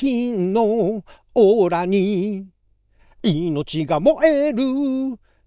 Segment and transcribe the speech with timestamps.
[0.00, 2.48] 金のオーラに
[3.22, 4.64] 命が燃える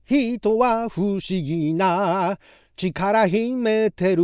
[0.06, 2.38] 人は不思議な
[2.78, 4.24] 力秘めてる。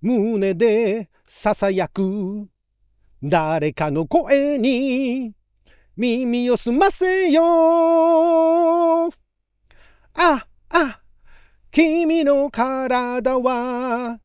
[0.00, 2.48] 胸で囁く
[3.20, 5.34] 誰かの声に
[5.96, 9.08] 耳を澄ませよ。
[9.08, 11.00] あ、あ、
[11.72, 14.20] 君の体は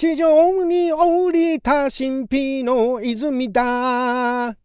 [0.00, 4.56] 地上に降りた神秘の泉だ。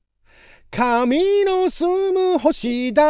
[0.71, 3.03] 神の住む星だ。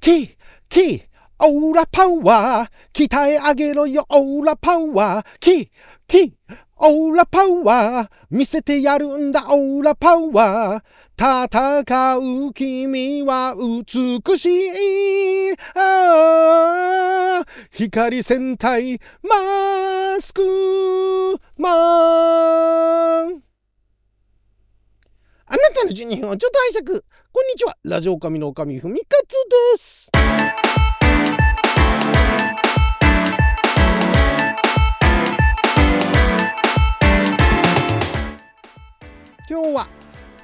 [0.00, 0.36] キ
[0.68, 1.04] キ
[1.38, 2.70] オーラパワー。
[2.92, 5.26] 鍛え上げろよオーラパワー。
[5.38, 5.70] キ
[6.08, 6.34] キ
[6.84, 20.42] オーラパワー見せてやるんだオーラパワー戦う君は美しいあ光戦隊マスク
[21.56, 23.42] マン
[25.46, 27.00] あなたの12分をちょっと拝借
[27.32, 30.10] こんにちはラジオ神のおかみふみかつです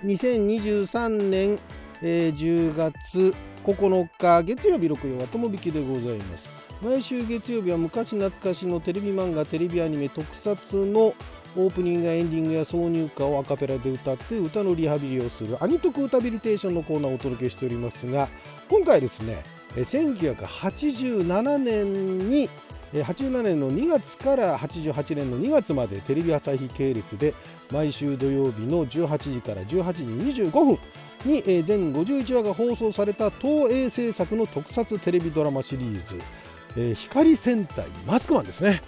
[0.04, 1.58] 2023年、
[2.02, 6.50] えー、10月9日月曜日6曜はともびきでございます。
[6.80, 11.12] 毎週月曜日は昔懐かしのテレビ漫画テレビアニメ特撮の
[11.56, 18.28] オープニングやエンディングや挿入歌をアカペラで歌って歌のリハビリをするアニトク歌ビリテーションのコーナーをお届けしておりますが
[18.68, 19.42] 今回ですね
[19.74, 22.48] 1987年に
[22.92, 27.34] 87年の2月から88年の2月までテレビ朝日系列で
[27.70, 30.02] 毎週土曜日の18時から18時
[30.42, 30.78] 25分
[31.24, 36.20] に全51話が放送された東映制作の特撮テレビドラマシリーズ
[36.94, 38.80] 「光戦隊マスクマン」ですね。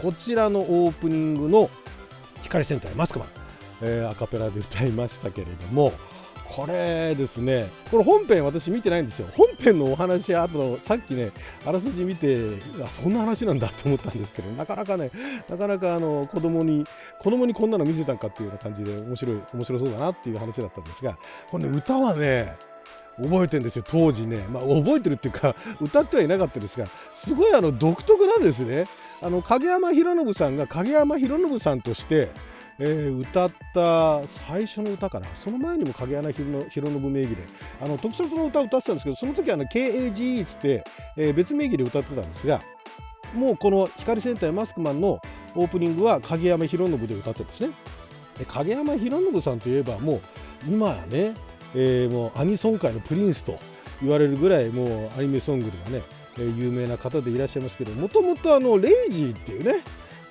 [0.00, 1.70] こちらのオープニングの
[2.42, 3.26] 「光戦隊マスクマ
[3.86, 5.92] ン」、アカペラで歌いましたけれども
[6.48, 7.68] これですね。
[7.90, 9.28] これ本編私見てないんですよ。
[9.32, 11.32] 本編のお話あとさっきね
[11.66, 12.38] あらすじ見て
[12.84, 15.10] あそんな話なんだと思ったんですけどなかなかね
[15.48, 16.86] なかなかあの子供に
[17.18, 21.18] 子供にこんなの見せたんかっていうような感じで面白い面白そうだなっていう話だったんですが
[21.50, 22.56] これね歌はね
[23.16, 28.86] 覚えてるんですよ当時ね、まあ、覚えてるっていうか歌ってはいなかったですがすごいあの独特なんですね。
[29.22, 32.28] あの影山博信さんが影山博信さんとして
[32.78, 37.36] えー、歌った最初の歌かなその前にも影山博信名義で
[37.80, 40.84] あの特撮の歌を歌ってたんですけどその時は KAGE っつって、
[41.16, 42.62] えー、別名義で歌ってたんですが
[43.34, 45.20] もうこの「光戦隊マスクマン」の
[45.54, 47.70] オープニングは影山博信で歌ってるんですね。
[48.38, 50.20] で影山博信さんといえばもう
[50.68, 51.34] 今やね、
[51.74, 53.58] えー、もうアニソン界のプリンスと
[54.02, 56.02] 言われるぐらいもうアニメソングではね、
[56.36, 59.80] えー、有名な方でいらっしゃいますけどもともとあのレイジーっていうね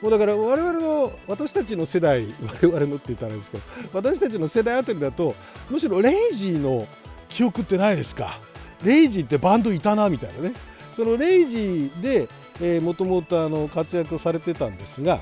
[0.03, 2.25] もうだから我々の私たちの世代
[2.61, 5.33] 我々のって言ったらですけど私たちの世代あたりだと
[5.69, 6.85] むしろレイジーの
[7.29, 8.37] 記憶ってないですか？
[8.83, 10.53] レイジーってバンドいたなみたいなね。
[10.93, 12.27] そのレイジー
[12.59, 15.21] でもともと活躍されてたんですが、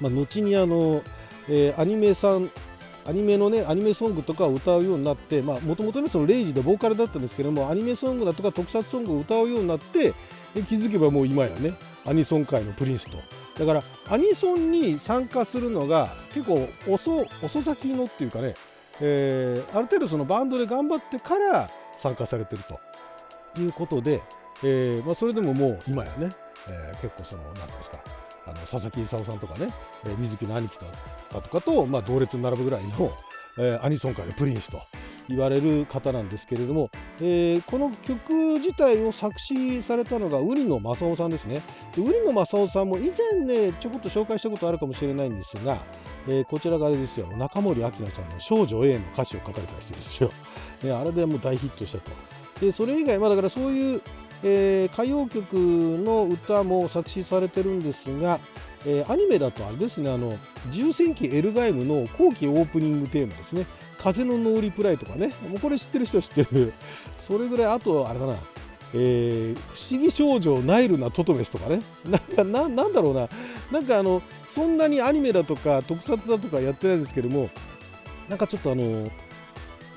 [0.00, 1.02] まあ、後にあの、
[1.48, 2.50] えー、アニメさん
[3.06, 10.12] アニメのねアニメソングとかを歌うようになってもともとねそのレイジでボーカルだったんですけどもアニメソングだとか特撮ソングを歌うようになって
[10.68, 11.74] 気づけばもう今やね
[12.06, 13.18] アニソン界のプリンスと。
[13.58, 18.54] だからアニソンに参加するのが結構遅遅咲きのっていうかね、
[19.00, 22.80] えー、ある程度そのバンドで頑張ってから参加されてると。
[23.60, 24.22] いうことで、
[24.62, 26.32] えーまあ、それでももう今やね、
[26.68, 27.98] えー、結構その何ですか
[28.46, 29.72] あの佐々木功さんとかね、
[30.04, 30.78] えー、水木の兄貴
[31.32, 33.10] だとかと、まあ、同列に並ぶぐらいの、
[33.58, 34.78] えー、アニソン界のプリンスと。
[35.28, 36.90] 言われる方なんですけれども、
[37.20, 41.62] えー、この曲自体を作詞されたのが売野正夫さんですね。
[41.96, 45.78] で売野正夫さんも以前ねちょこっと紹介したことあるかもしれないんですが、
[46.28, 47.26] えー、こちらがあれですよ。
[47.36, 50.30] 中森明菜さんの「少女 A」の歌詞を書かれた人ですよ、
[50.82, 52.10] ね、あれでもう大ヒットしたと。
[52.60, 54.02] でそれ以外まあだからそういう、
[54.42, 58.38] えー、歌謡曲の歌も作詞されてるんですが
[58.86, 63.66] えー、アニメだとあれですねあの自由戦記エルガイムの後期オープニングテーマですね。
[63.98, 65.28] 風のノーリプライとかね。
[65.48, 66.72] もうこれ知ってる人は知ってる。
[67.16, 68.36] それぐらいあとあれだな。
[68.96, 71.82] えー、不思議少女ナイルなトトメスとかね。
[72.36, 73.28] なんなんだろうな。
[73.72, 77.50] なんかあのそんなにアニメだとか特撮だとかやってないんですけども
[78.28, 79.10] なんかちょっとあの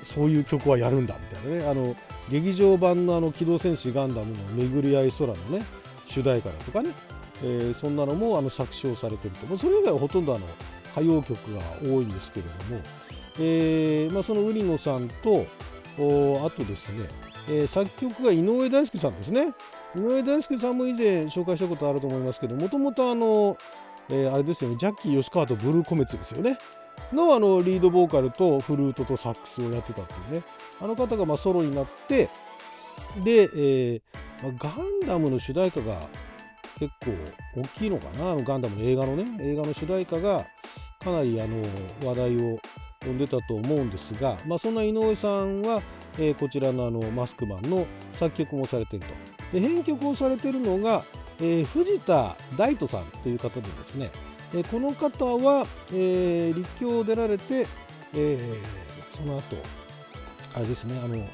[0.02, 1.70] そういう曲はやるんだみたいなね。
[1.70, 1.96] あの
[2.30, 5.64] 劇場版のあの機動戦士ガンダムの「巡り合い空」のね
[6.06, 6.90] 主題歌だとかね。
[7.42, 10.46] えー、そんなのもあの作詞をされてると、それ以外はほとんどあの
[10.92, 12.80] 歌謡曲が多いんですけれども、
[13.40, 15.46] えーまあ、その売野さんと
[15.96, 17.06] あとですね、
[17.48, 19.54] えー、作曲が井上大輔さんですね。
[19.96, 23.56] 井上大輔さんも以前紹介したことあると思いますけどもともとあの、
[24.10, 26.58] えー、あれですよねジャッキー吉川とブルーコメツですよね、
[27.12, 30.42] のあのリードボーカルとフルートとサックスをやってたっていうね。
[30.80, 32.28] あの方がまあソロになって
[33.24, 34.02] で、えー
[34.42, 34.70] まあ、ガ
[35.04, 36.06] ンダムの主題歌が
[36.78, 37.10] 結構
[37.60, 38.30] 大きいのかな。
[38.30, 40.44] あのガンダムの映画のね映画の主題歌が
[41.00, 41.62] かなりあの
[42.04, 42.58] 話題を
[43.04, 45.82] 呼んでたと思うんですが、まあ、そんな井上さんは、
[46.18, 49.14] えー、こちらのあのマスクマンの作曲もされていると。
[49.52, 51.04] で編曲をされているのが、
[51.38, 54.10] えー、藤田大斗さんという方でですね、
[54.52, 57.66] えー、この方は、えー、立教を出られて、
[58.14, 58.56] えー、
[59.08, 59.56] その後
[60.54, 61.24] あれですねあの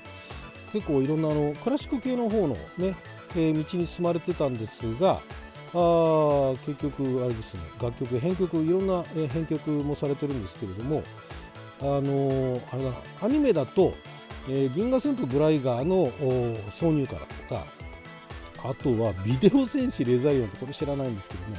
[0.73, 2.95] 結構いろんなあのクラシック系の方のね、
[3.31, 5.21] えー、道に進まれてたんですが
[5.77, 11.03] あ結局あれですね楽曲編曲いろんな編曲もされてるんですけれども
[11.85, 12.91] あの、あれだ
[13.21, 13.95] アニメだと、
[14.49, 16.11] えー、銀河旋風ブライガーの
[16.71, 17.67] 挿入歌だとか
[18.65, 21.59] あとはビデオ戦士レザイオンってこれ知らないんですけどね。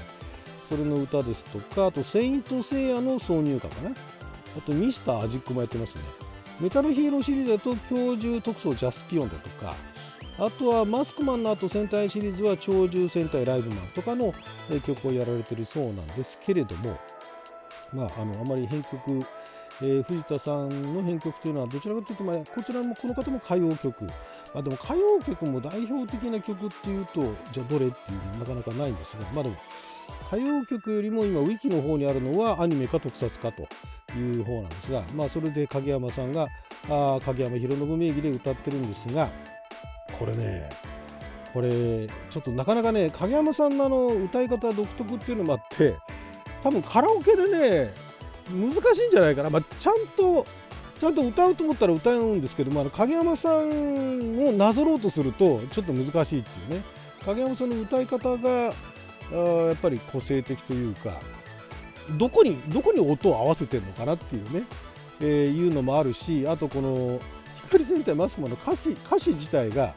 [0.62, 3.92] それの歌ですとかあとセイントセイヤの挿入歌かな。
[4.58, 6.02] あとミスターアジックもやってますね。
[6.60, 9.76] メタルヒーローシリーズだと教授特捜ジャスピオンだとか
[10.40, 14.34] あとはマスクマンの後戦隊シリーズは超獣戦隊ライブマンとかの
[14.86, 16.98] 曲をやられてるそうなんですけれども。
[17.94, 19.26] まああのあまり編曲
[19.82, 24.12] えー、藤田さんの編曲というのはどちらかというと、まあ、こちらもこの方も歌謡曲、ま
[24.56, 29.56] あ、でも歌謡曲も代表的な曲っていうとじゃあどれっていうのはなかなかないんですが、まあ、でも
[30.28, 33.68] 歌謡曲よりも今ウィキの方にあるのはアニメか特撮かと
[34.18, 36.48] いう方なんですが、まあ、それで影山さんが
[36.90, 39.30] あ影山博信名義で歌ってるんですが
[40.18, 40.70] これね
[41.54, 45.96] これちょっとなかなかね影山さんのあの歌い方独特っていうのもあって
[46.64, 48.05] 多分カラオケでね
[48.52, 50.46] 難しいんじゃないかな、まあ、ちゃんと
[51.00, 56.84] ちゃんと歌うと思ったら歌うんですけどもあ影山さんをなぞろうとするとちょっと難しいっていうね。
[57.26, 58.74] 影山さんの歌い方が
[59.32, 61.20] あやっぱり個性的というか
[62.18, 64.64] どこにどこに音を合わせてるのかなっていうね、
[65.20, 67.20] えー、いうのもあるしあとこの
[67.66, 69.96] 光戦隊マスクマンの歌詞歌詞自体が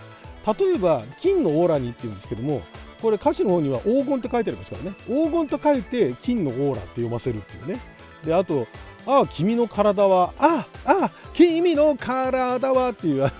[0.58, 2.62] 例えば「金のオーラに」っていうんですけども
[3.02, 4.96] これ歌詞の方には黄金って書いてありますからね。
[5.06, 7.80] 黄金と書いて金のオーラって読ませるっていうね。
[8.24, 8.66] であと
[9.06, 13.30] 「ああ君の体はああ君の体は」っていう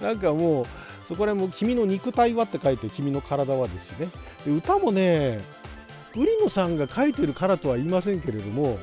[0.00, 0.66] なんかもう
[1.04, 4.08] そこら辺も「君の肉体は」って書いて「君の体は」ですしね。
[4.44, 5.40] で歌もね
[6.16, 8.78] 売野さんが書いてるからとは言いませんけれども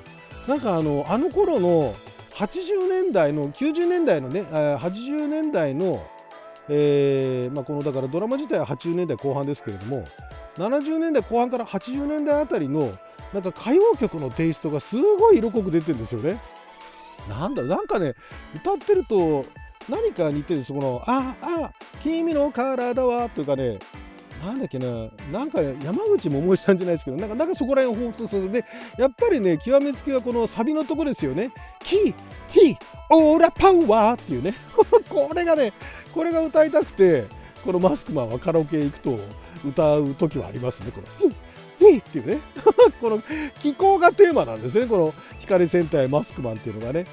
[0.48, 1.96] なんかあのあの頃の
[2.32, 6.06] 80年代の90年代のね80年代の
[6.68, 10.06] えーまあ、このだからドラマ自体は80年代後半ですけれども
[10.58, 12.98] 70年代後半から80年代あたりの
[13.36, 16.40] なんか歌謡曲のテイストがすごい色濃く出てるんですよね。
[17.28, 18.14] なんだろうなんかね
[18.56, 19.46] 歌ってると
[19.90, 21.72] 何か似てるそこの「ああ
[22.02, 23.80] 君の体は」というかね
[24.42, 28.50] なんだっけななんか、ね、山口百恵さんじゃないですけどなんかなんかそこら辺を放送する。
[28.50, 28.64] で
[28.98, 31.52] やっぱりね極めつきはこのサビのとこですよね
[31.84, 32.14] 「キ
[32.52, 32.78] ヒ
[33.10, 34.54] オーラパワー」っていうね。
[35.10, 35.74] これがね
[36.14, 37.26] これが歌いたくて
[37.66, 39.20] このマスクマンはカラオケ行くと
[39.66, 41.36] 歌う時はありますねこれ
[42.00, 42.40] 「っていうね。
[43.02, 43.22] この
[43.60, 44.86] 気候がテーマなんですね。
[44.86, 47.06] この光戦隊マスクマンっていうのがね。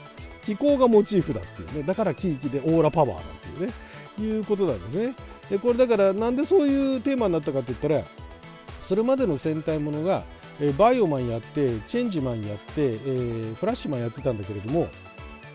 [0.42, 1.82] 気候がモチーフだっていうね。
[1.84, 3.72] だからキーキでオーラパワーなんていうね。
[4.20, 5.14] いうことなんですね。
[5.50, 8.04] でこれだからなんでそういうテーマになったかって言ったら
[8.80, 10.24] それまでの戦隊ものが、
[10.76, 14.88] バイオマンやってチェンジマンやって、えー、フラッシュマンやってたんだけれども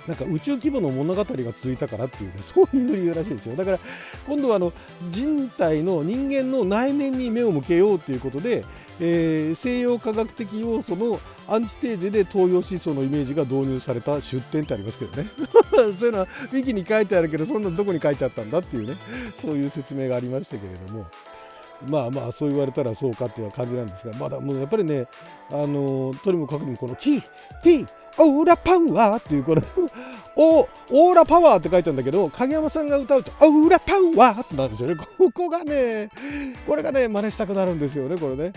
[0.08, 3.56] なんか宇宙規模の物語が続いたからっていうね そういう理由らしいですよ。
[3.56, 3.80] だから
[4.28, 4.74] 今度はあの
[5.10, 8.64] 人体の人間の内面に目を向けようっていうことで、
[9.00, 15.30] えー、西洋科学的要素のアンチテーゼで東洋思想のイメージが導入された出典ってありますけどね。
[15.96, 18.96] そういうのはウィキに書いてあるけどそんなどこに書いてあったんだっていうね。
[19.36, 21.06] そういう説明がありましたけれども。
[21.86, 25.08] まあまあそう言われたらそうかっていう感じなんですがまだもうやっぱりね
[25.52, 27.22] あのとにもかくにもこのキー
[27.64, 27.88] ピー
[28.18, 29.62] オーラパワーっていうこの
[30.38, 34.96] オーラパワーって書いてあるんだけど影山さんが歌うとオーラパワーってなるんですよね。
[34.96, 36.10] こ こがね
[36.68, 38.54] これがね真似したくなるんですよねこれね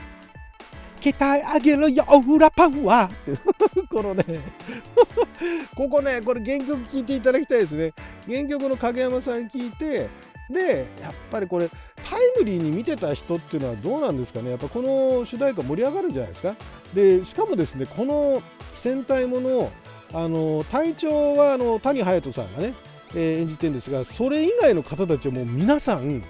[1.01, 4.25] 鍛え上げろよオーラパワーってこのね
[5.75, 7.93] ここねこれ原曲聴いていただきたいですね。
[8.29, 10.09] 原曲の影山さん聞いて
[10.51, 14.51] でやっぱりこれタイムリーに見てた人っていうのはどうなんですかね。
[14.51, 16.57] やっぱこの主題歌盛り上がるんじゃないですか。
[16.95, 18.43] でしかもですねこの
[18.73, 19.71] 戦隊もの
[20.13, 22.75] あの隊長はあの谷隼人さんがね、
[23.15, 26.23] えー、演じてるんですがそれ以外の方たちはもう皆さん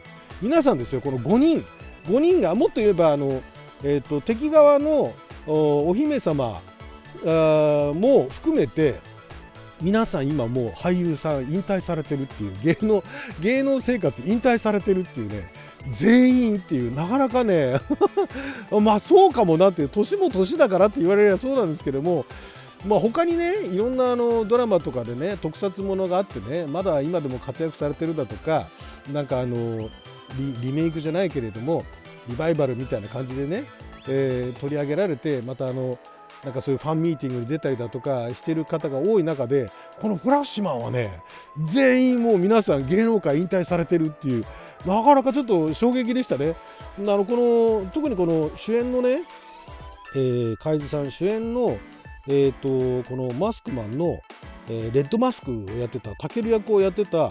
[0.42, 1.64] 皆さんですよこの5人。
[2.06, 3.42] 5人がもっと言えばあの、
[3.82, 5.12] えーと、敵側の
[5.46, 6.60] お姫様
[7.24, 8.98] も含めて
[9.80, 13.04] 皆さん今もう俳優さん引退されてるっていう芸能
[13.40, 15.50] 芸能生活引退されてるっていうね
[15.88, 17.80] 全員っていうなかなかね
[18.82, 22.26] まあそうかもなっていう年も年だからって言われればそうなんですけども
[22.87, 28.68] まあ他にねいろんなあのドラマとかでね特撮ものがあってねまだ今でも活躍されてるだとか
[29.12, 29.88] なんかあの
[30.62, 31.84] リメイクじゃないけれども
[32.28, 33.64] リバイバルみたいな感じでね、
[34.06, 35.99] えー、取り上げられてまたあの
[36.44, 41.20] なんかそういうファンミーティングに出たりだとかしてる方が多い中でこのフラッシュマンはね
[41.59, 44.44] 全員もう皆さん芸能界引退されてるっていう
[44.87, 46.56] なかなかちょっと衝撃でしたね。
[46.99, 49.23] あのこの特にこの主演のね、
[50.14, 51.76] えー、海津さん主演の、
[52.26, 54.18] えーと、このマスクマンの、
[54.68, 57.30] えー、レッドマスクをやってたタケル役をやってた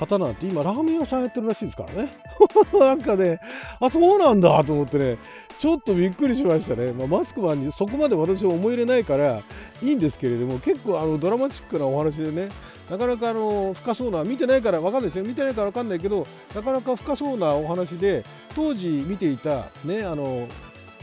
[0.00, 2.08] 方なんて今ラーメン屋さんやってるらしいですからね。
[2.72, 3.38] なんかね
[3.80, 5.18] あそうなんだと思ってね
[5.58, 9.42] ちょっとびっくりしましたね、まあ、マスクマンにそこまで私は思い入れないから
[9.82, 12.48] いいんですけれども結構あのドラマチックなお話でね
[12.90, 15.24] なかなかあの深そうな見てないから分かんないですよ。
[15.24, 18.24] 見てないから分かんないけどなかなか深そうなお話で
[18.56, 20.48] 当時見ていたねあの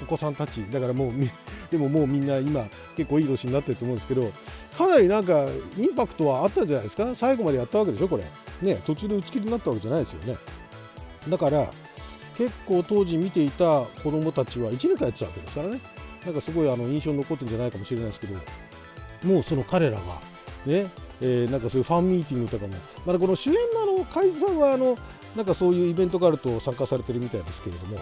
[0.02, 1.12] お子さんたちだからもう
[1.72, 4.32] でももうみんな今結構いい年になってると思うんですけど
[4.78, 5.46] かなりなんか
[5.78, 7.14] インパクトはあったんじゃないですか？
[7.16, 8.24] 最後までやったわけでしょこれ。
[8.62, 10.38] ね途中で打ち切りになったわけじゃないですよね。
[11.30, 11.72] だから
[12.38, 15.80] 結構当時見ていた子供たちは1年間やってたわけですからね。
[16.26, 18.36] なんかすごいあの印象に残ってるんじゃないかもしれないですけど
[19.24, 20.00] もうその彼らが
[20.66, 22.74] ね、えー、なんかそういうファンミーティングとかも
[23.06, 24.98] まだこの主演のあの海津さんはあの
[25.36, 28.00] なんかそういうイベントがあると参加されてるみたいですけれども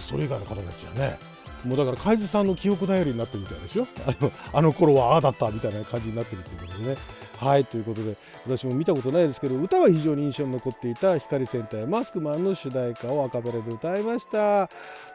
[0.00, 1.18] それ以外の方たちはね
[1.64, 3.88] もうだから海津さんの記憶頼りになってるみたいですよ。
[4.06, 6.96] あのあの頃はああだったみたいな感じになってるっていうことでね。
[7.38, 14.38] はいということで私も見たことないですけど歌は非常に印象に残っていた光戦隊マスクマンの主題歌をアカペラで歌いました。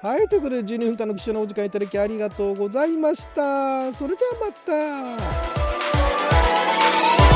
[0.01, 3.91] はいということで12分間の貴重なお時間いただきありがとうございました。
[3.91, 4.51] それじゃあま
[7.27, 7.30] た。